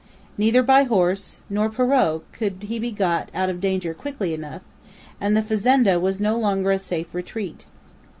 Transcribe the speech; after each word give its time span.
Neither 0.35 0.63
by 0.63 0.85
horse 0.85 1.41
not 1.47 1.75
pirogue 1.75 2.23
could 2.31 2.63
he 2.63 2.79
be 2.79 2.89
got 2.91 3.29
out 3.35 3.51
of 3.51 3.61
danger 3.61 3.93
quickly 3.93 4.33
enough, 4.33 4.63
and 5.19 5.37
the 5.37 5.43
fazenda 5.43 5.99
was 5.99 6.19
no 6.19 6.39
longer 6.39 6.71
a 6.71 6.79
safe 6.79 7.13
retreat. 7.13 7.65